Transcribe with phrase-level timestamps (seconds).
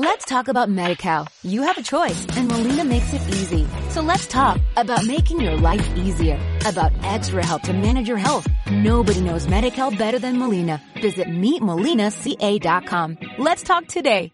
[0.00, 1.26] Let's talk about MediCal.
[1.42, 3.66] You have a choice and Molina makes it easy.
[3.88, 8.46] So let's talk about making your life easier, about extra help to manage your health.
[8.70, 10.80] Nobody knows MediCal better than Molina.
[11.02, 13.18] Visit meetmolinaca.com.
[13.38, 14.30] Let's talk today.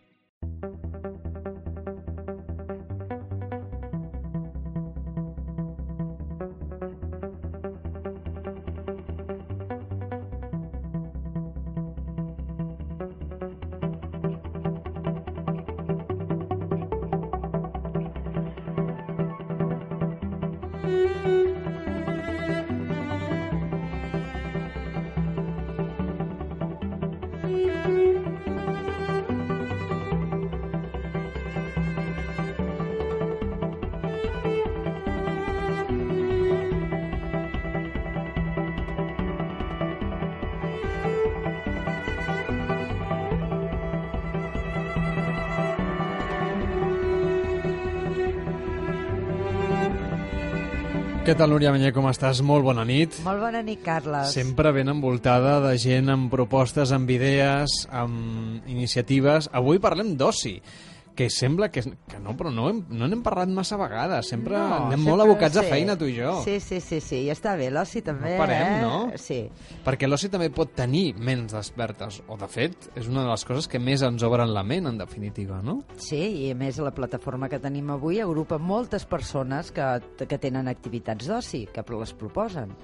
[51.24, 52.42] Què tal, Núria Manyer, com estàs?
[52.44, 53.14] Molt bona nit.
[53.24, 54.34] Molt bona nit, Carles.
[54.36, 59.48] Sempre ben envoltada de gent amb propostes, amb idees, amb iniciatives.
[59.56, 60.58] Avui parlem d'oci,
[61.14, 64.26] que sembla que, que no, però no, hem, no n'hem parlat massa vegades.
[64.28, 65.70] Sempre No, anem sempre- molt abocats a sí.
[65.70, 66.32] feina, tu i jo.
[66.44, 68.80] Sí, sí, sí, sí, i està bé, l'oci també, No parem, eh?
[68.82, 69.12] no?
[69.20, 69.38] Sí.
[69.84, 73.68] Perquè l'oci també pot tenir ments despertes, o de fet, és una de les coses
[73.70, 75.80] que més ens obren la ment, en definitiva, no?
[75.96, 79.86] Sí, i a més la plataforma que tenim avui agrupa moltes persones que,
[80.26, 82.74] que tenen activitats d'oci, que les proposen.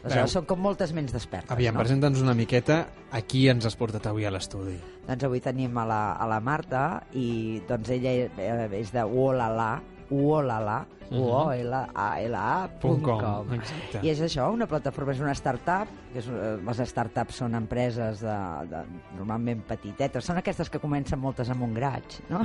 [0.00, 1.82] Aleshores, són com moltes ments despertes, Aviam, no?
[1.84, 2.78] presenta'ns una miqueta
[3.12, 4.78] a qui ens has portat avui a l'estudi.
[5.04, 9.74] Doncs avui tenim a la, a la Marta i doncs ella eh, és de Uolala,
[10.10, 10.78] Uolala,
[11.10, 13.54] U-O-L-A-L-A Punt punt com, com.
[13.54, 14.00] exacte.
[14.02, 18.22] I és això, una plataforma, és una startup, que és, eh, les startups són empreses
[18.24, 18.36] de,
[18.70, 18.82] de,
[19.16, 22.42] normalment petitetes, són aquestes que comencen moltes amb un graig, no?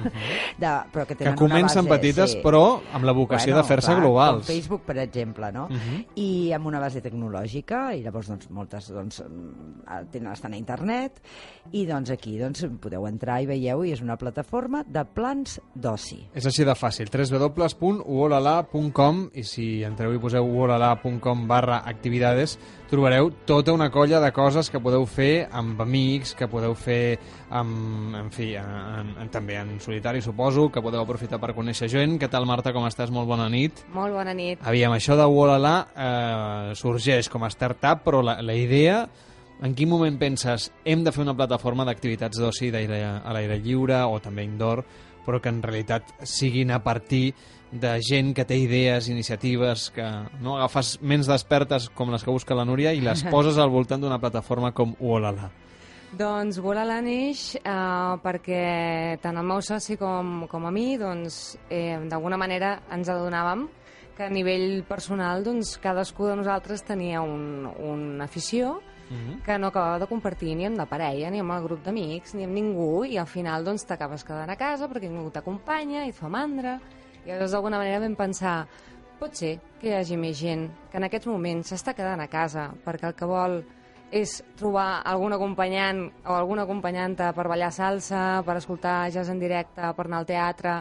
[0.62, 1.18] de, però que Mhm.
[1.18, 2.42] Que tenen comencen base, petites, sí.
[2.44, 4.46] però amb la vocació de fer-se globals.
[4.46, 5.66] Com Facebook, per exemple, no?
[5.66, 6.06] Uh -huh.
[6.16, 11.22] i amb una base tecnològica i llavors doncs, moltes doncs, mm, tenen, estan a internet
[11.72, 16.28] i doncs aquí doncs, podeu entrar i veieu i és una plataforma de plans d'oci.
[16.34, 17.10] És així de fàcil,
[18.64, 22.58] www.uolala.com i si entreu i poseu uolala.com barra actividades
[22.90, 27.18] trobareu tota una colla de coses que podeu fer amb amics, que podeu fer
[27.50, 32.20] amb, en fi, en, en, també en solitari suposo, que podeu aprofitar per conèixer gent.
[32.22, 33.12] Què tal Marta, com estàs?
[33.12, 33.84] Molt bona nit.
[33.94, 34.62] Molt bona nit.
[34.64, 39.02] Aviam, això de Uolala eh, sorgeix com a startup, però la, la idea
[39.66, 44.20] en quin moment penses hem de fer una plataforma d'activitats d'oci a l'aire lliure o
[44.22, 44.84] també indoor,
[45.26, 47.34] però que en realitat siguin a partir
[47.76, 50.06] de gent que té idees, iniciatives, que
[50.42, 54.02] no agafes ments despertes com les que busca la Núria i les poses al voltant
[54.02, 55.52] d'una plataforma com Uolala.
[56.16, 62.00] Doncs Volala neix eh, perquè tant el meu soci com, com a mi doncs, eh,
[62.08, 63.68] d'alguna manera ens adonàvem
[64.16, 68.78] que a nivell personal doncs, cadascú de nosaltres tenia un, una afició
[69.10, 69.44] Mhm.
[69.44, 72.44] que no acabava de compartir ni amb la parella, ni amb el grup d'amics, ni
[72.44, 76.16] amb ningú, i al final doncs, t'acabes quedant a casa perquè ningú t'acompanya i et
[76.18, 76.80] fa mandra.
[77.26, 78.68] I llavors d'alguna manera vam pensar
[79.20, 82.68] pot ser que hi hagi més gent que en aquests moments s'està quedant a casa
[82.86, 83.64] perquè el que vol
[84.16, 89.82] és trobar algun acompanyant o alguna acompanyanta per ballar salsa, per escoltar jazz en directe,
[89.98, 90.76] per anar al teatre,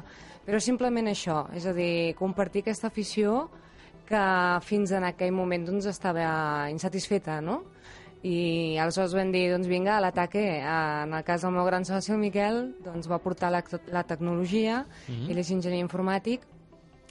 [0.44, 3.49] però simplement això, és a dir, compartir aquesta afició
[4.04, 4.25] que
[4.69, 7.62] fins en aquell moment doncs, estava insatisfeta, no?
[8.24, 12.12] I aleshores vam dir, doncs vinga, a l'ataque, en el cas del meu gran soci,
[12.14, 13.60] el Miquel, doncs va portar la,
[13.92, 15.30] la tecnologia, Mhm.
[15.30, 16.40] ell és enginyer informàtic,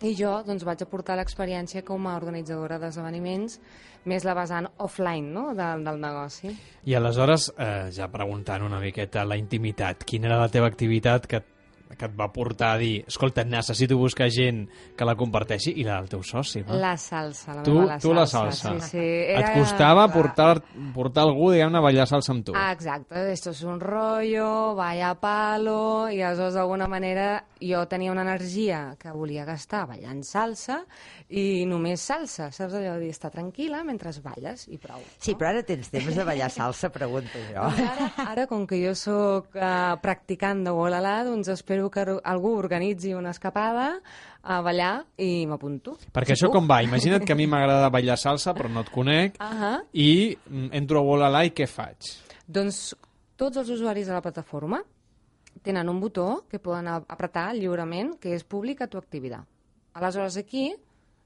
[0.02, 3.60] i jo doncs, vaig aportar l'experiència com a organitzadora d'esdeveniments,
[4.06, 5.54] més la vessant offline no?
[5.56, 6.50] del, del negoci.
[6.86, 11.44] I aleshores, eh, ja preguntant una miqueta la intimitat, quina era la teva activitat que,
[11.94, 14.64] que et va portar a dir escolta, necessito buscar gent
[14.98, 16.78] que la comparteixi i la del teu soci, no?
[16.80, 18.74] La salsa, la Tu, la tu la salsa.
[18.80, 19.06] Sí, sí.
[19.34, 20.58] Et costava portar,
[20.96, 22.58] portar algú, diguem-ne, a ballar salsa amb tu.
[22.58, 28.26] Ah, exacte, esto es un rollo, vaya palo, i aleshores d'alguna manera jo tenia una
[28.26, 30.82] energia que volia gastar ballant salsa
[31.30, 35.02] i només salsa, saps allò de dir, està tranquil·la mentre balles i prou.
[35.18, 37.64] Sí, però ara tens temps de ballar salsa, pregunto jo.
[37.64, 42.54] Doncs ara, ara, com que jo sóc uh, practicant de Wolala, doncs espero que algú
[42.58, 44.02] organitzi una escapada
[44.44, 45.98] a ballar i m'apunto.
[46.14, 46.56] Perquè Si això puc.
[46.60, 46.82] com va?
[46.84, 49.82] Imagina't que a mi m'agrada ballar salsa, però no et conec, Ahà.
[49.94, 51.98] i mm, entro a Wolala i què faig?
[52.48, 52.96] Doncs
[53.36, 54.82] tots els usuaris de la plataforma
[55.64, 59.46] tenen un botó que poden apretar lliurement, que és publica tu activitat.
[59.94, 60.74] Aleshores aquí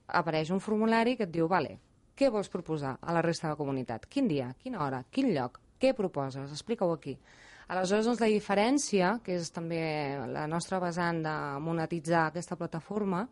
[0.08, 1.80] apareix un formulari que et diu, vale,
[2.18, 4.06] què vols proposar a la resta de la comunitat?
[4.10, 4.54] Quin dia?
[4.62, 5.04] Quina hora?
[5.10, 5.60] Quin lloc?
[5.80, 6.52] Què proposes?
[6.52, 7.18] Explica-ho aquí.
[7.68, 9.80] Aleshores, doncs, la diferència, que és també
[10.32, 13.26] la nostra vessant de monetitzar aquesta plataforma,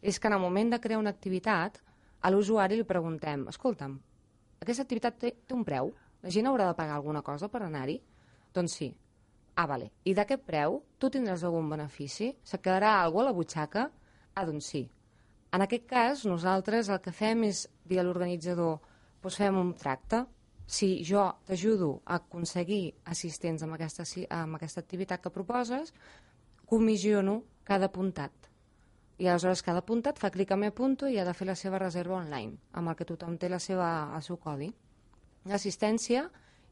[0.00, 1.80] és que en el moment de crear una activitat,
[2.22, 3.96] a l'usuari li preguntem, escolta'm,
[4.60, 5.90] aquesta activitat té, té un preu?
[6.22, 7.96] La gent haurà de pagar alguna cosa per anar-hi?
[8.54, 8.90] Doncs sí.
[9.56, 9.90] Ah, vale.
[10.04, 12.30] I d'aquest preu tu tindràs algun benefici?
[12.44, 13.86] Se quedarà alguna a la butxaca?
[14.34, 14.84] Ah, doncs sí.
[15.50, 18.78] En aquest cas, nosaltres el que fem és dir a l'organitzador
[19.22, 20.22] doncs fem un tracte.
[20.70, 25.90] Si jo t'ajudo a aconseguir assistents amb aquesta, amb aquesta activitat que proposes,
[26.70, 28.30] comissiono cada apuntat.
[29.18, 31.80] I aleshores cada apuntat fa clic a mi apunto i ha de fer la seva
[31.82, 34.70] reserva online, amb el que tothom té la seva, el seu codi.
[35.50, 36.28] L'assistència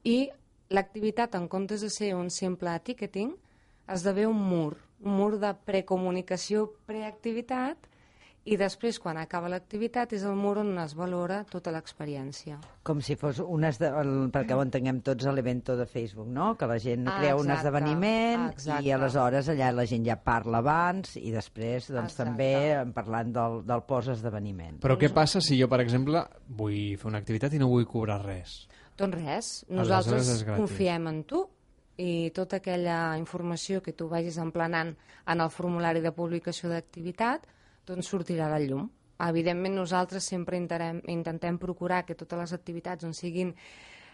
[0.06, 0.30] i
[0.70, 3.34] l'activitat, en comptes de ser un simple ticketing,
[3.90, 7.90] esdevé un mur, un mur de precomunicació, preactivitat,
[8.48, 12.56] i després, quan acaba l'activitat, és el mur on es valora tota l'experiència.
[12.86, 13.90] Com si fos un esde...
[14.00, 16.54] el, perquè ho entenguem tots a l'evento de Facebook, no?
[16.56, 18.86] Que la gent Ah, crea un exacte, esdeveniment exacte.
[18.86, 22.24] i aleshores allà la gent ja parla abans i després doncs, Exacte.
[22.24, 22.48] també
[22.78, 24.80] en parlant del, del post-esdeveniment.
[24.80, 28.22] Però què passa si jo, per exemple, vull fer una activitat i no vull cobrar
[28.24, 28.62] res?
[28.98, 31.44] Doncs res, nosaltres confiem en tu
[31.98, 34.94] i tota aquella informació que tu vagis emplenant
[35.28, 37.44] en el formulari de publicació d'activitat
[37.88, 38.88] doncs sortirà de llum.
[39.28, 43.54] Evidentment nosaltres sempre intentem, intentem procurar que totes les activitats on siguin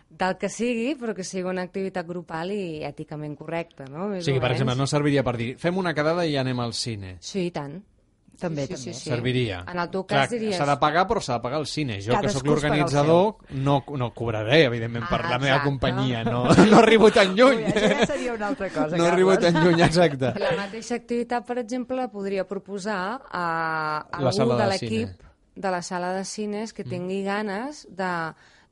[0.09, 4.07] del que sigui, però que sigui una activitat grupal i èticament correcta, no?
[4.07, 6.61] O Més sigui, o per exemple, no serviria per dir fem una quedada i anem
[6.63, 7.17] al cine.
[7.21, 7.81] Sí, i tant.
[8.41, 8.93] També, sí, sí, també.
[8.95, 9.09] sí, sí.
[9.11, 9.65] Serviria.
[9.71, 10.57] En el teu Clar, cas diries...
[10.57, 12.01] S'ha de pagar, però s'ha de pagar al cine.
[12.03, 15.69] Jo, que sóc el l'organitzador, no, no cobraré, evidentment, per Ah, la meva exacte.
[15.71, 16.25] companyia.
[16.25, 17.63] No, no arribo tan lluny.
[17.63, 19.53] Ui, això ja seria una altra cosa, No arribo Carles.
[19.53, 20.33] tan lluny, exacte.
[20.41, 23.45] La mateixa activitat, per exemple, la podria proposar a
[24.11, 25.31] La algú sala de de l'equip cine.
[25.55, 28.11] de la sala de cines que tingui ganes de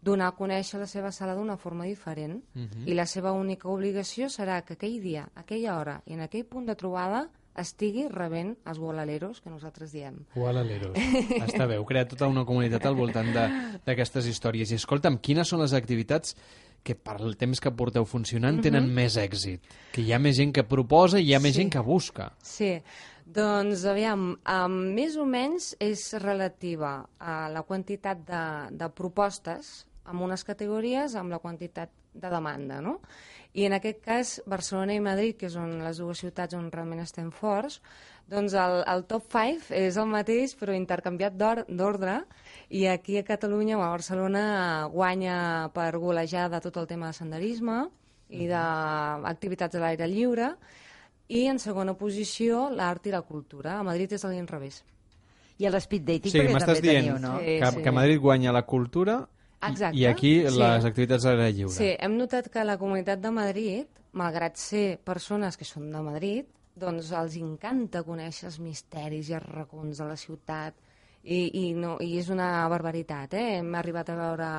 [0.03, 2.41] donar a conèixer la seva sala d'una forma diferent.
[2.87, 6.67] I la seva única obligació serà que aquell dia, aquella hora i en aquell punt
[6.67, 10.21] de trobada estigui rebent els gualaleros que nosaltres diem.
[10.35, 10.97] Gualaleros.
[11.47, 13.49] Està bé, heu creat tota una comunitat al voltant de-
[13.87, 14.71] d'aquestes històries.
[14.73, 16.37] I escolta'm, quines són les activitats
[16.83, 19.63] que per el temps que porteu funcionant tenen més èxit?
[19.95, 21.61] Que hi ha més gent que proposa i hi ha més Sí.
[21.63, 22.33] gent que busca.
[22.43, 22.73] Sí,
[23.25, 28.43] doncs aviam, um, més o menys és relativa a la quantitat de,
[28.77, 33.01] de propostes amb unes categories amb la quantitat de demanda, no?
[33.55, 37.31] I en aquest cas, Barcelona i Madrid, que són les dues ciutats on realment estem
[37.31, 37.81] forts,
[38.33, 42.23] doncs el, el top 5 és el mateix però intercanviat d'or- d'ordre
[42.71, 47.83] i aquí a Catalunya o a Barcelona guanya per golejada tot el tema de senderisme
[48.33, 50.55] i d'activitats a l'aire lliure
[51.29, 53.79] i en segona posició l'art i la cultura.
[53.79, 54.83] A Madrid és a l'inrevés.
[55.59, 57.37] I a l'speed dating, Sí, perquè m'estàs també dient teniu, no?
[57.39, 57.59] Sí.
[57.61, 59.21] que, que a Madrid guanya la cultura
[59.69, 60.57] Exacte, i aquí sí.
[60.59, 61.75] les activitats a l'aire lliure.
[61.75, 66.49] Sí, hem notat que la comunitat de Madrid, malgrat ser persones que són de Madrid,
[66.75, 70.75] doncs els encanta conèixer els misteris i els racons de la ciutat
[71.23, 73.59] i, i, no, i és una barbaritat, eh?
[73.61, 74.53] Hem arribat a veure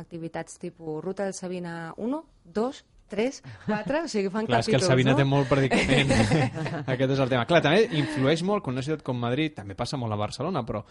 [0.00, 4.76] activitats tipus Ruta del Sabina 1, 2, 3, 4, o sigui, fan Clar, és que
[4.76, 5.18] el capítols, Sabina no?
[5.18, 6.12] té molt predicament.
[6.94, 7.46] Aquest és el tema.
[7.48, 10.84] Clar, també influeix molt que una ciutat com Madrid, també passa molt a Barcelona, però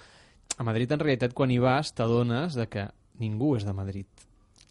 [0.58, 2.90] a Madrid en realitat quan hi vas t'adones de que
[3.20, 4.08] ningú és de Madrid.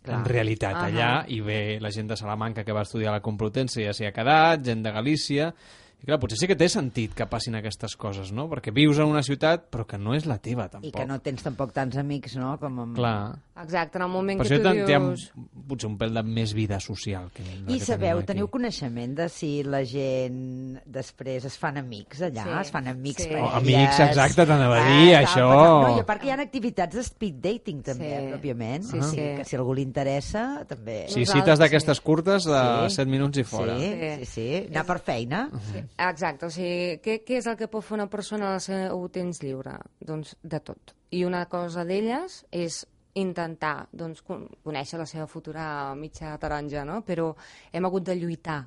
[0.02, 0.20] Clar.
[0.20, 3.82] En realitat, allà hi ve la gent de Salamanca que va estudiar a la Complutense
[3.82, 5.52] i ja s'hi ha quedat, gent de Galícia...
[5.98, 8.46] I clar, potser sí que té sentit que passin aquestes coses, no?
[8.48, 10.86] Perquè vius en una ciutat però que no és la teva, tampoc.
[10.86, 12.52] I que no tens tampoc tants amics, no?
[12.60, 12.94] Com amb...
[12.96, 13.34] Clar.
[13.58, 15.24] Exacte, en el moment Per que tu dius...
[15.68, 17.26] potser un pèl de més vida social.
[17.34, 22.44] Que I que sabeu, teniu coneixement de si la gent després es fan amics allà?
[22.46, 23.28] Sí, Es fan amics sí.
[23.32, 25.48] per Oh, amics, exacte, t'anava a dir, tal, això.
[25.50, 28.30] No, i a part que hi ha activitats de speed dating, també, Sí.
[28.36, 28.86] pròpiament.
[28.86, 29.16] Sí, sí.
[29.40, 31.00] que si algú li interessa, també...
[31.08, 32.06] Sí, Nosaltres, cites d'aquestes sí.
[32.06, 32.94] curtes de Sí.
[33.02, 33.76] 7 minuts i fora.
[33.82, 34.14] Sí, Sí.
[34.24, 34.48] sí, sí.
[34.70, 35.48] Anar per feina.
[35.96, 39.40] Exacte, o sigui, què, què és el que pot fer una persona al seu temps
[39.42, 39.74] lliure?
[40.00, 40.94] Doncs de tot.
[41.10, 42.84] I una cosa d'elles és
[43.18, 47.00] intentar doncs, con- conèixer la seva futura mitja taronja, no?
[47.02, 47.32] però
[47.72, 48.60] hem hagut de lluitar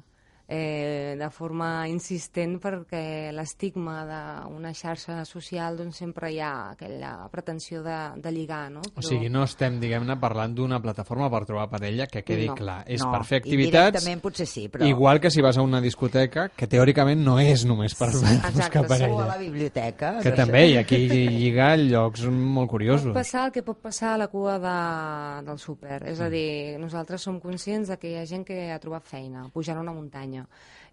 [0.51, 7.79] eh, de forma insistent perquè l'estigma d'una xarxa social doncs, sempre hi ha aquella pretensió
[7.85, 8.65] de, de lligar.
[8.73, 8.81] No?
[8.97, 12.55] O sigui, no estem, diguem-ne, parlant d'una plataforma per trobar parella, que quedi No.
[12.57, 12.81] clar.
[12.87, 14.83] És no, per fer i activitats, directament potser sí, però...
[14.89, 18.71] igual que si vas a una discoteca, que teòricament no és només per Exacte, buscar
[18.73, 18.79] sí.
[18.81, 19.27] O a parella.
[19.31, 20.11] la biblioteca.
[20.21, 23.13] Que també, i aquí lligar llocs molt Pot curiosos.
[23.15, 26.01] passar el que pot passar a la cua de, del súper.
[26.11, 29.47] És a dir, nosaltres som conscients de que hi ha gent que ha trobat feina,
[29.53, 30.40] pujant una muntanya.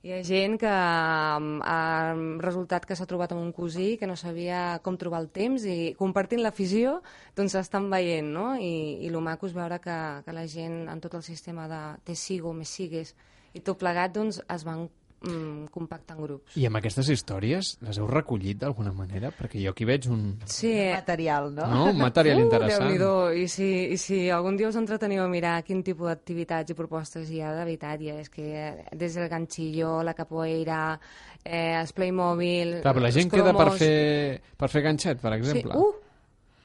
[0.07, 4.15] Hi ha gent que um, ha resultat que s'ha trobat amb un cosí que no
[4.15, 7.01] sabia com trobar el temps i compartint l'afició
[7.35, 8.53] doncs s'estan veient, no?
[8.55, 11.83] I, i el maco és veure que, que la gent en tot el sistema de
[12.07, 13.17] te sigo, me sigues
[13.59, 14.87] i tot plegat doncs, es van
[15.23, 16.57] mm, compactar en grups.
[16.57, 19.31] I amb aquestes històries les heu recollit d'alguna manera?
[19.35, 21.67] Perquè jo aquí veig un, Sí, Material, no?
[21.67, 21.85] no?
[21.93, 22.85] un material interessant.
[22.85, 23.13] Uh, Déu-n'hi-do.
[23.45, 27.31] I si, I si algun dia us entreteniu a mirar quin tipus d'activitats i propostes
[27.31, 30.99] hi ha, de veritat, ja és que eh, des del ganchillo, la capoeira,
[31.45, 32.79] eh, els Playmobil...
[32.83, 33.81] Clar, però la gent queda per cromos...
[33.81, 35.73] fer, per fer ganxet, per exemple.
[35.73, 36.08] Sí, uh!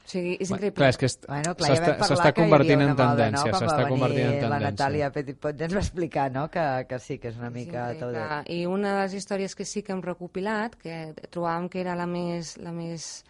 [0.04, 0.76] O sigui, és Bueno, increïble.
[0.76, 3.60] Clar, és que est- Bueno, ja s'està s'està convertint en tendència, no?
[3.60, 4.72] S'està convertint en venir La tendència.
[4.72, 8.12] Natàlia Petitpot ja ens va explicar, no?, que, que sí, que és una mica tot...
[8.12, 8.44] increïble.
[8.52, 12.06] I una de les històries que sí que hem recopilat, que trobàvem que era la
[12.06, 13.24] més, la més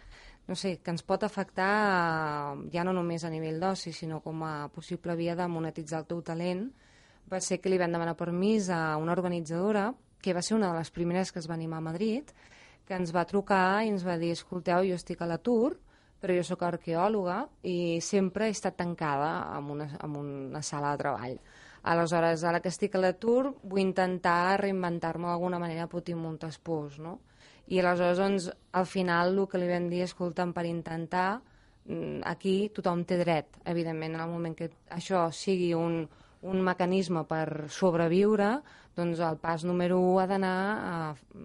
[0.46, 1.68] no sé, que ens pot afectar
[2.58, 6.06] eh, ja no només a nivell d'oci, sinó com a possible via de monetitzar el
[6.10, 6.66] teu talent,
[7.32, 10.78] va ser que li vam demanar permís a una organitzadora, que va ser una de
[10.78, 12.24] les primeres que es va animar a Madrid,
[12.84, 15.78] que ens va trucar i ens va dir, escolteu, jo estic a l'atur,
[16.24, 21.02] però jo sóc arqueòloga i sempre he estat tancada en una, en una sala de
[21.02, 21.34] treball.
[21.92, 27.18] Aleshores, ara que estic a l'atur, vull intentar reinventar-me d'alguna manera putir moltes pors, no?
[27.68, 31.42] I aleshores, doncs, al final, el que li vam dir, escolta'm, per intentar,
[31.84, 36.06] mm, aquí tothom té dret, evidentment, en el moment que això sigui un,
[36.40, 38.62] un mecanisme per sobreviure,
[38.96, 40.56] doncs el pas número 1 ha d'anar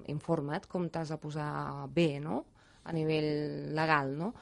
[0.07, 1.49] informa't com t'has de posar
[1.91, 2.45] bé, no?,
[2.89, 4.33] a nivell legal, no?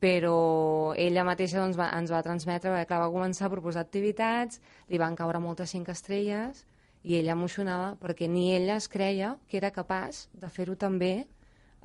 [0.00, 4.60] Però ella mateixa doncs, va, ens va transmetre, perquè clar, va començar a proposar activitats,
[4.92, 6.66] li van caure moltes cinc estrelles,
[7.06, 11.26] i ella emocionava perquè ni ella es creia que era capaç de fer-ho també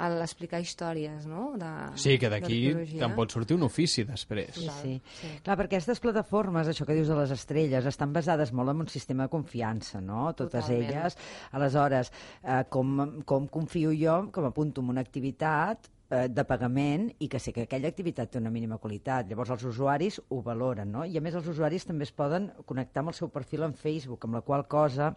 [0.02, 1.52] a l'explicar històries, no?
[1.62, 2.60] De, Sí, que d'aquí
[2.96, 4.56] te'n pot sortir un ofici després.
[4.58, 4.96] Sí, sí.
[5.20, 5.30] Sí.
[5.46, 8.90] Clar, perquè aquestes plataformes, això que dius de les estrelles, estan basades molt en un
[8.90, 10.32] sistema de confiança, no?
[10.34, 10.90] Totes Totalment.
[10.90, 11.18] elles.
[11.60, 17.30] Aleshores, eh, com, com confio jo, com apunto en una activitat eh, de pagament i
[17.32, 19.30] que sé que aquella activitat té una mínima qualitat.
[19.30, 21.06] Llavors els usuaris ho valoren, no?
[21.08, 24.28] I a més els usuaris també es poden connectar amb el seu perfil en Facebook,
[24.28, 25.16] amb la qual cosa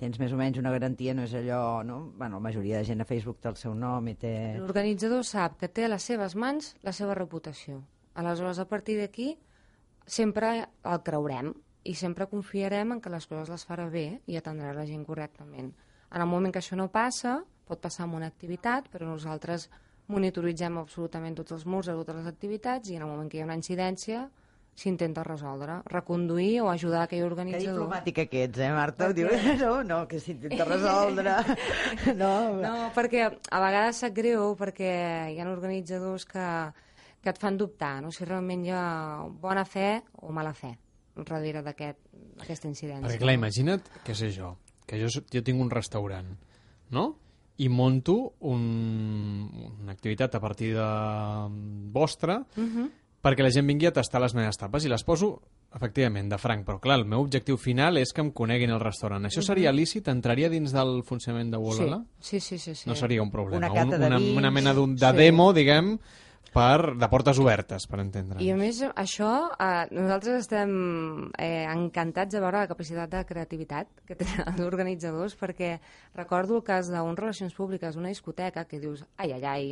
[0.00, 1.98] tens més o menys una garantia, no és allò, no?
[2.16, 4.32] Bueno, la majoria de gent a Facebook té el seu nom i té...
[4.56, 7.82] L'organitzador sap que té a les seves mans la seva reputació.
[8.16, 9.34] Aleshores, a partir d'aquí,
[10.08, 11.52] sempre el creurem
[11.84, 15.68] i sempre confiarem en que les coses les farà bé i atendrà la gent correctament.
[16.10, 19.68] En el moment que això no passa, pot passar amb una activitat, però nosaltres
[20.10, 23.42] monitoritzem absolutament tots els murs de totes les activitats i en el moment que hi
[23.42, 24.26] ha una incidència
[24.80, 27.74] s'intenta resoldre, reconduir o ajudar aquell Que organitzador.
[27.82, 29.10] diplomàtica que ets, eh, Marta?
[29.12, 29.56] Diu, què?
[29.60, 31.34] no, no, que s'intenta resoldre.
[32.20, 32.30] no,
[32.62, 34.92] No, perquè a vegades sap greu perquè
[35.34, 36.46] hi ha organitzadors que,
[37.20, 38.10] que et fan dubtar, no?
[38.14, 40.72] si realment hi ha bona fe o mala fe
[41.20, 42.06] darrere d'aquest-
[42.40, 43.04] d'aquesta incidència.
[43.10, 44.54] Perquè clar, imagina't, què sé jo,
[44.86, 46.30] que jo, jo tinc un restaurant,
[46.94, 47.10] no?
[47.60, 48.62] I monto un,
[49.82, 50.86] una activitat a partir de
[51.92, 52.90] vostra Uh -huh.
[53.22, 55.42] perquè la gent vingui a tastar les meves tapes i les poso,
[55.74, 56.66] efectivament, de franc.
[56.66, 59.24] Però clar, el meu objectiu final és que em coneguin el restaurant.
[59.26, 60.08] Això seria lícit?
[60.08, 62.04] Entraria dins del funcionament de Wolala?
[62.18, 62.88] Sí, sí, sí, sí.
[62.88, 63.58] No seria un problema.
[63.58, 64.36] Una cata de una, vins.
[64.38, 65.16] una mena d'un de Sí.
[65.16, 65.98] demo, diguem,
[66.54, 68.40] per, de portes obertes, per entendre.
[68.42, 70.72] I a més, això, eh, nosaltres estem
[71.38, 75.76] eh, encantats de veure la capacitat de creativitat que tenen els organitzadors, perquè
[76.18, 79.70] recordo el cas d'unes relacions públiques, una discoteca, que dius, ai, ai, ai,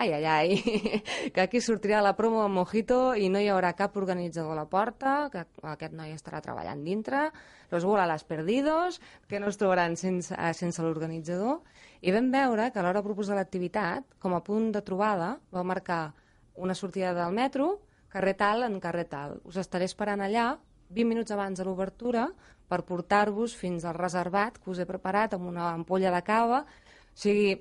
[0.00, 0.50] ai, ai, ai,
[1.34, 4.64] que aquí sortirà la promo amb Mojito i no hi haurà cap organitzador a la
[4.64, 7.26] porta, que aquest noi estarà treballant dintre,
[7.70, 11.60] los les perdidos, que no es trobaran sense, eh, sense l'organitzador.
[12.00, 15.62] I vam veure que a l'hora de proposar l'activitat, com a punt de trobada, va
[15.62, 16.14] marcar
[16.54, 19.40] una sortida del metro, carrer tal en carrer tal.
[19.44, 20.56] Us estaré esperant allà
[20.88, 22.30] 20 minuts abans de l'obertura
[22.68, 26.64] per portar-vos fins al reservat que us he preparat amb una ampolla de cava.
[26.64, 27.60] O sigui,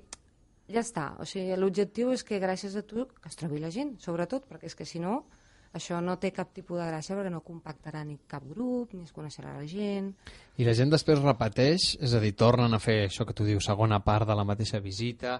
[0.69, 1.11] ja està.
[1.19, 4.77] O sigui, l'objectiu és que gràcies a tu es trobi la gent, sobretot, perquè és
[4.77, 5.23] que si no,
[5.73, 9.13] això no té cap tipus de gràcia perquè no compactarà ni cap grup, ni es
[9.13, 10.13] coneixerà la gent...
[10.59, 13.67] I la gent després repeteix, és a dir, tornen a fer això que tu dius,
[13.69, 15.37] segona part de la mateixa visita,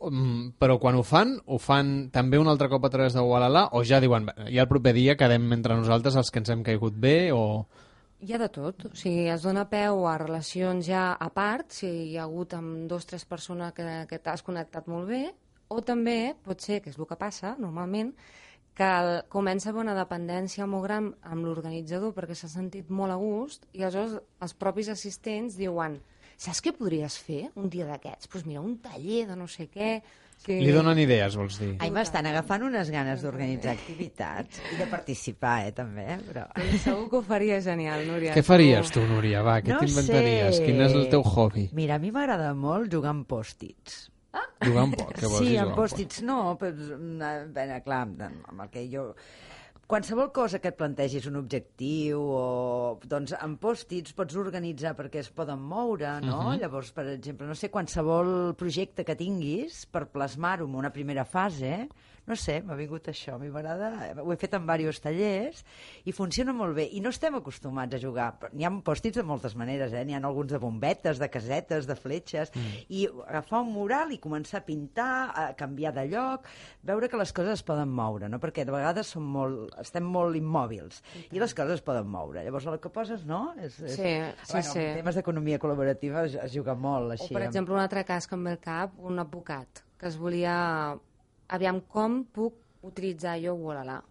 [0.00, 3.68] um, però quan ho fan, ho fan també un altre cop a través de Ualala,
[3.76, 6.64] o ja diuen, "Bé, ja el proper dia quedem entre nosaltres els que ens hem
[6.64, 7.66] caigut bé, o...
[8.18, 8.82] Hi ha de tot.
[8.88, 12.88] O sigui, es dona peu a relacions ja a part, si hi ha hagut amb
[12.90, 15.20] dos o tres persones que, que t'has connectat molt bé,
[15.70, 18.10] o també pot ser, que és el que passa normalment,
[18.78, 23.14] que el, comença a haver una dependència molt gran amb l'organitzador perquè s'ha sentit molt
[23.14, 26.00] a gust i aleshores els propis assistents diuen
[26.38, 28.26] saps què podries fer un dia d'aquests?
[28.26, 29.98] Doncs pues mira, un taller de no sé què...
[30.38, 30.54] Sí.
[30.62, 31.72] Li donen idees, vols dir?
[31.82, 36.44] Ai, m'estan agafant unes ganes d'organitzar activitats i de participar, eh, també, però...
[36.84, 38.36] Segur que ho faria genial, Núria.
[38.36, 39.42] Què faries tu, Núria?
[39.42, 40.60] Va, què No t'inventaries?
[40.60, 40.62] sé.
[40.68, 41.66] Quin és el teu hobby?
[41.74, 44.06] Mira, a mi m'agrada molt jugar amb pòstits.
[44.62, 48.62] Jugar un poc, què vols sí, amb jugar pòstits no, però, mm, bé, clar, amb
[48.62, 49.08] el que jo
[49.88, 52.42] qualsevol cosa que et plantegis un objectiu o
[53.08, 56.36] doncs amb pòstits pots organitzar perquè es poden moure, no?
[56.36, 56.58] Uh -huh.
[56.60, 61.88] Llavors, per exemple, no sé, qualsevol projecte que tinguis per plasmar-ho en una primera fase,
[62.28, 65.62] no sé, m'ha vingut això, a mi m'agrada, ho he fet en diversos tallers
[66.04, 66.84] i funciona molt bé.
[66.92, 68.28] I no estem acostumats a jugar.
[68.52, 70.04] N'hi ha pòstits de moltes maneres, eh?
[70.04, 72.84] N'hi ha alguns de bombetes, de casetes, de fletxes, mm.
[72.92, 76.46] i agafar un mural i començar a pintar, a canviar de lloc,
[76.84, 78.40] veure que les coses es poden moure, no?
[78.42, 82.44] Perquè de vegades som molt, estem molt immòbils i, i les coses es poden moure.
[82.44, 83.54] Llavors el que poses, no?
[83.56, 83.96] És, és...
[83.96, 84.84] Sí, sí, bueno, sí.
[84.84, 87.32] En temes d'economia col·laborativa es, es juga molt així.
[87.32, 90.16] O, per exemple, un altre cas que em ve al cap, un advocat que es
[90.18, 90.98] volia...
[91.48, 94.02] Aviam, com puc utilitzar jo Wolala?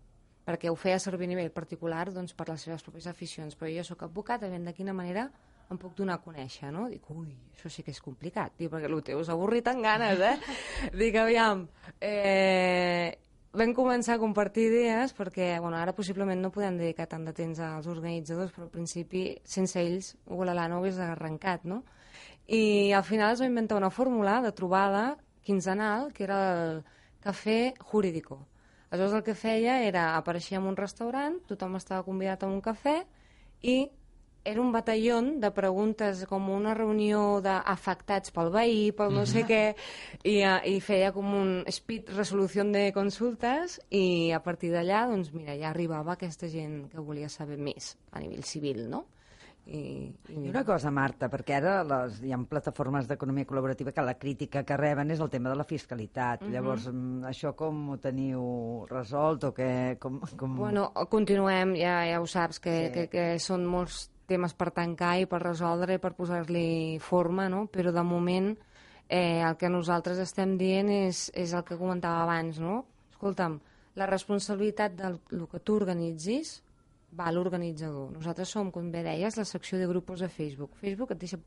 [0.48, 3.84] Perquè ho feia servir a nivell particular doncs, per les seves pròpies aficions, però jo
[3.84, 5.28] sóc advocat, aviam de quina manera
[5.70, 6.88] em puc donar a conèixer, no?
[6.90, 10.24] Dic, ui, això sí que és complicat, dic, perquè el teu és avorrit en ganes,
[10.24, 10.36] eh?
[11.02, 11.66] Dic, aviam,
[12.00, 13.12] eh,
[13.58, 17.60] vam començar a compartir idees perquè, bueno, ara possiblement no podem dedicar tant de temps
[17.60, 21.84] als organitzadors, però al principi, sense ells, Wolala no hagués arrencat, no?
[22.48, 26.86] I al final es va inventar una fórmula de trobada quinzenal, que era el
[27.28, 27.60] cafè
[27.92, 28.42] jurídico.
[28.90, 33.02] Aleshores el que feia era, apareixia en un restaurant, tothom estava convidat a un cafè
[33.68, 33.82] i
[34.48, 39.64] era un batalló de preguntes com una reunió d'afectats pel veí, pel no sé què,
[40.24, 45.34] i, eh, i feia com un speed resolució de consultes i a partir d'allà, doncs
[45.36, 49.04] mira, ja arribava aquesta gent que volia saber més a nivell civil, no?
[49.68, 54.16] I, I una cosa, Marta, perquè ara les, hi ha plataformes d'economia col·laborativa que la
[54.16, 56.42] crítica que reben és el tema de la fiscalitat.
[56.42, 56.52] Uh -huh.
[56.54, 60.56] Llavors, mm, això com ho teniu resolt o que, com, com...
[60.56, 62.94] Bueno, continuem, ja, ja ho saps, que, Sí.
[62.94, 67.68] que, que són molts temes per tancar i per resoldre i per posar-li forma, no?
[67.68, 68.58] però de moment
[69.10, 72.86] eh, el que nosaltres estem dient és, és el que comentava abans, no?
[73.12, 73.60] Escolta'm,
[73.96, 76.64] la responsabilitat del el que tu organitzis
[77.18, 78.12] va a l'organitzador.
[78.14, 80.78] Nosaltres som, com bé deies, la secció de grupos de Facebook.
[80.82, 81.40] Facebook et deixa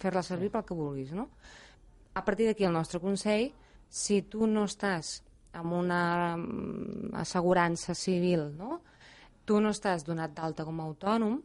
[0.00, 1.28] fer-la servir pel que vulguis, no?
[2.14, 3.50] A partir d'aquí el nostre consell,
[3.88, 5.20] si tu no estàs
[5.54, 8.80] amb una mm, assegurança civil, no?
[9.44, 11.36] tu no estàs donat d'alta com a autònom,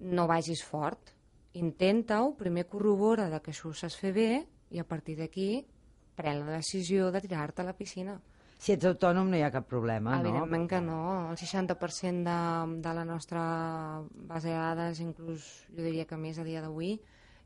[0.00, 1.14] no vagis fort.
[1.58, 4.30] Intenta-ho, primer corrobora de que això ho saps fer bé
[4.70, 5.64] i a partir d'aquí
[6.16, 8.18] pren la decisió de tirar-te a la piscina.
[8.60, 10.20] Si ets autònom no hi ha cap problema, no?
[10.20, 11.00] Evidentment que no.
[11.30, 12.40] El 60% de,
[12.84, 13.42] de la nostra
[14.28, 16.98] base de dades, inclús jo diria que més a dia d'avui,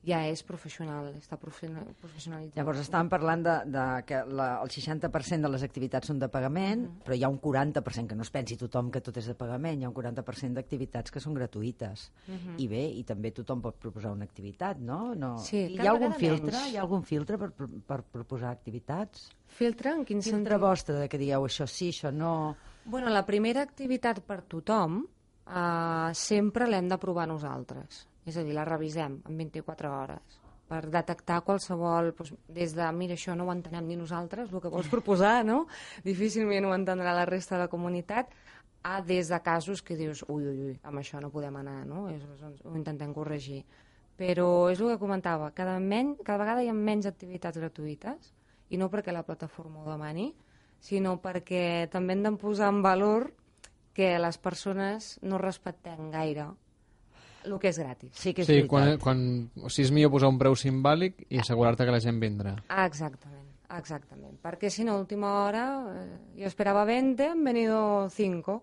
[0.05, 2.57] ja és professional, està professional- professionalitzat.
[2.59, 6.83] Llavors estàvem parlant de, de que la, el 60% de les activitats són de pagament,
[6.85, 6.99] Mhm.
[7.07, 9.81] però hi ha un 40%, que no es pensi tothom que tot és de pagament,
[9.81, 12.11] hi ha un 40% d'activitats que són gratuïtes.
[12.59, 15.15] I bé, i també tothom pot proposar una activitat, no?
[15.15, 15.39] no...
[15.39, 16.53] Sí, hi ha algun filtre?
[16.53, 16.73] menys.
[16.73, 19.31] Hi ha algun filtre per, per, per proposar activitats?
[19.47, 20.61] Filtre en quin Filtre sentit?
[20.61, 22.57] vostre de que digueu això sí, això no...
[22.85, 25.07] Bueno, la primera activitat per tothom
[25.47, 28.07] eh, sempre l'hem de provar nosaltres.
[28.25, 33.19] És a dir, la revisem en 24 hores per detectar qualsevol, doncs, des de, mira,
[33.19, 35.65] això no ho entenem ni nosaltres, el que vols proposar, no?
[36.07, 38.33] Difícilment ho entendrà la resta de la comunitat,
[38.85, 42.07] a des de casos que dius, ui, ui, ui, amb això no podem anar, no?
[42.13, 43.63] És, doncs, ho intentem corregir.
[44.17, 48.33] Però és el que comentava, cada, men cada vegada hi ha menys activitats gratuïtes,
[48.71, 50.33] i no perquè la plataforma ho demani,
[50.85, 53.31] sinó perquè també hem de posar en valor
[53.95, 56.51] que les persones no respectem gaire
[57.45, 58.11] el que és gratis.
[58.17, 58.71] Sí que és Sí, veritat.
[58.71, 62.21] quan, quan, o sigui, és millor posar un preu simbòlic i assegurar-te que la gent
[62.21, 62.57] vindrà.
[62.85, 64.39] Exactament, exactament.
[64.43, 68.63] Perquè si no, a última hora, eh, jo esperava 20, han venido 5,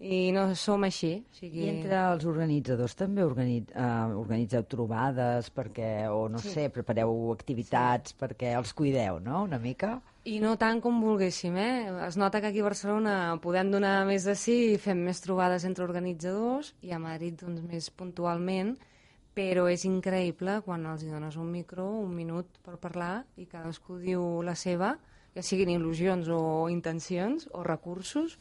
[0.00, 1.24] i no som així.
[1.26, 1.64] O sigui...
[1.64, 6.50] I entre els organitzadors també organit, uh, organitzeu trobades perquè, o no Sí.
[6.54, 10.00] sé, prepareu activitats perquè els cuideu, no?, una mica?
[10.28, 12.06] I no tant com volguéssim, eh?
[12.06, 15.64] Es nota que aquí a Barcelona podem donar més de sí i fem més trobades
[15.64, 18.76] entre organitzadors i a Madrid doncs, més puntualment,
[19.34, 24.42] però és increïble quan els dones un micro, un minut per parlar i cadascú diu
[24.42, 24.96] la seva,
[25.34, 28.36] ja siguin il·lusions o intencions o recursos,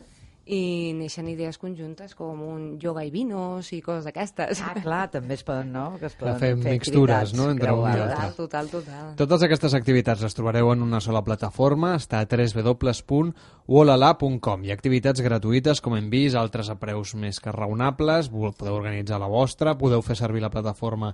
[0.47, 4.61] i neixen idees conjuntes com un yoga i vinos i coses d'aquestes.
[4.63, 7.83] Ah, clar, també es poden, no?, que es poden fer fer mixtures, no?, entre un
[7.91, 7.95] i.
[7.99, 9.15] Total, total, total.
[9.19, 14.63] Totes aquestes activitats les trobareu en una sola plataforma, està a www.wolala.com.
[14.67, 19.31] Ha activitats gratuïtes, com hem vist, altres a preus més que raonables, podeu organitzar la
[19.31, 21.09] vostra, podeu fer servir la plataforma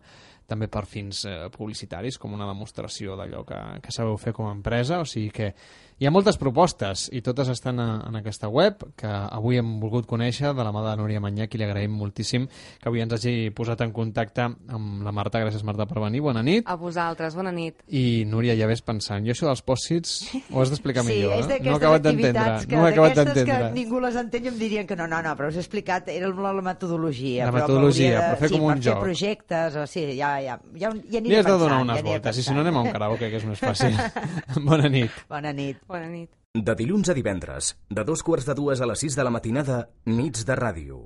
[0.48, 4.56] també per fins eh, publicitaris, com una demostració d'allò que, que sabeu fer com a
[4.56, 5.54] empresa, o sigui que
[6.04, 10.04] Hi ha moltes propostes i totes estan a, en aquesta web que avui hem volgut
[10.04, 12.44] conèixer de la mà de Núria Manyac i li agraïm moltíssim
[12.82, 15.40] que avui ens hagi posat en contacte amb la Marta.
[15.40, 16.20] Gràcies, Marta, per venir.
[16.26, 16.68] Bona nit.
[16.68, 17.78] A vosaltres, bona nit.
[17.88, 20.18] I, Núria, ja ves pensant, jo això dels pòssits
[20.52, 21.38] ho has d'explicar Sí, millor.
[21.38, 21.62] és eh?
[21.64, 22.44] No he acabat d'entendre.
[22.74, 23.72] No he acabat d'aquestes que d'entendre.
[23.80, 26.34] ningú les entén i em dirien que no, no, no, però us he explicat, era
[26.34, 27.46] la, la metodologia.
[27.48, 29.00] La però metodologia, m'hauria però fer sí, com un joc.
[29.06, 32.44] projectes, o sí, ja, ja, ja, ja Li aniré has de donar unes ja voltes,
[32.44, 33.96] i si no anem a un karaoke, que és més fàcil.
[34.68, 35.24] Bona nit.
[35.32, 35.80] Bona nit.
[35.94, 36.32] Bona nit.
[36.54, 39.78] De dilluns a divendres, de dos quarts de dues a les sis de la matinada,
[40.10, 41.04] nits de ràdio.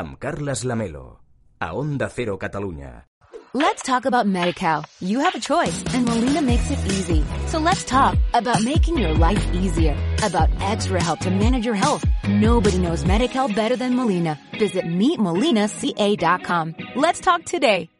[0.00, 1.20] Amb Carles Lamelo.
[1.60, 3.04] A Onda Cero Catalunya.
[3.52, 4.84] Let's talk about MediCal.
[5.00, 7.24] You have a choice, and Molina makes it easy.
[7.48, 12.04] So let's talk about making your life easier, about extra help to manage your health.
[12.28, 14.38] Nobody knows MediCal better than Molina.
[14.58, 16.74] Visit meetmolinaca.com.
[16.94, 17.90] Let's talk today.